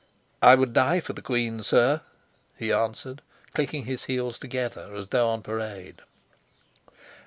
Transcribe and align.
"I 0.41 0.55
would 0.55 0.73
die 0.73 0.99
for 0.99 1.13
the 1.13 1.21
queen, 1.21 1.61
sir," 1.61 2.01
he 2.57 2.73
answered, 2.73 3.21
clicking 3.53 3.85
his 3.85 4.05
heels 4.05 4.39
together 4.39 4.95
as 4.95 5.09
though 5.09 5.29
on 5.29 5.43
parade. 5.43 6.01